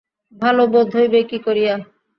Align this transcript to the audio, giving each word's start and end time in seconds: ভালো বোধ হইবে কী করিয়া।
ভালো 0.33 0.63
বোধ 0.67 0.87
হইবে 0.95 1.19
কী 1.29 1.37
করিয়া। 1.45 1.73